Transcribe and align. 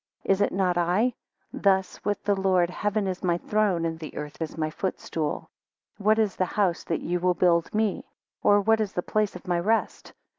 Is 0.23 0.41
it 0.41 0.51
not 0.51 0.79
I? 0.79 1.13
Thus 1.53 2.03
with 2.03 2.23
the 2.23 2.35
Lord, 2.35 2.71
Heaven 2.71 3.05
is 3.05 3.21
my 3.23 3.37
throne, 3.37 3.85
and 3.85 3.99
the 3.99 4.17
earth 4.17 4.41
is 4.41 4.57
my 4.57 4.71
footstool. 4.71 5.51
What 5.99 6.17
is 6.17 6.35
the 6.35 6.45
house 6.57 6.83
that 6.85 7.01
ye 7.01 7.17
will 7.17 7.35
build 7.35 7.71
me? 7.71 8.07
Or 8.41 8.59
what 8.61 8.81
is 8.81 8.93
the 8.93 9.03
place 9.03 9.35
of 9.35 9.47
my 9.47 9.59
rest? 9.59 10.13